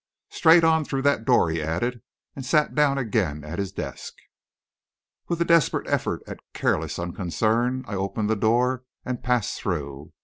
[0.31, 2.01] "Straight on through that door," he added,
[2.35, 4.15] and sat down again at his desk.
[5.27, 10.11] With a desperate effort at careless unconcern, I opened the door and passed through.